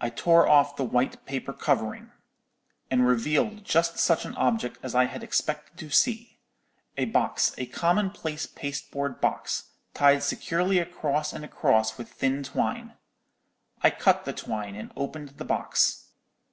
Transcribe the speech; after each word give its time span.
"I 0.00 0.10
tore 0.10 0.46
off 0.48 0.76
the 0.76 0.84
white 0.84 1.26
paper 1.26 1.52
covering, 1.52 2.12
and 2.88 3.04
revealed 3.04 3.64
just 3.64 3.98
such 3.98 4.24
an 4.24 4.36
object 4.36 4.78
as 4.80 4.94
I 4.94 5.06
had 5.06 5.24
expected 5.24 5.76
to 5.76 5.90
see—a 5.90 7.06
box, 7.06 7.52
a 7.58 7.66
common 7.66 8.10
place 8.10 8.46
pasteboard 8.46 9.20
box, 9.20 9.72
tied 9.92 10.22
securely 10.22 10.78
across 10.78 11.32
and 11.32 11.44
across 11.44 11.98
with 11.98 12.12
thin 12.12 12.44
twine. 12.44 12.94
I 13.82 13.90
cut 13.90 14.24
the 14.24 14.32
twine 14.32 14.76
and 14.76 14.92
opened 14.96 15.30
the 15.30 15.44
box. 15.44 16.10